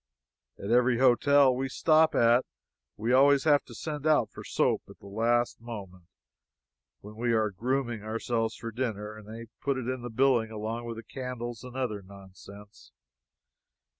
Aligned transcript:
At 0.57 0.71
every 0.71 0.97
hotel 0.97 1.55
we 1.55 1.69
stop 1.69 2.15
at 2.15 2.43
we 2.97 3.13
always 3.13 3.43
have 3.43 3.63
to 3.65 3.75
send 3.75 4.07
out 4.07 4.31
for 4.31 4.43
soap, 4.43 4.81
at 4.89 4.97
the 4.97 5.05
last 5.05 5.61
moment, 5.61 6.05
when 7.01 7.15
we 7.17 7.33
are 7.33 7.51
grooming 7.51 8.01
ourselves 8.01 8.55
for 8.55 8.71
dinner, 8.71 9.15
and 9.15 9.27
they 9.27 9.49
put 9.61 9.77
it 9.77 9.87
in 9.87 10.01
the 10.01 10.09
bill 10.09 10.41
along 10.41 10.85
with 10.85 10.97
the 10.97 11.03
candles 11.03 11.63
and 11.63 11.75
other 11.75 12.01
nonsense. 12.01 12.91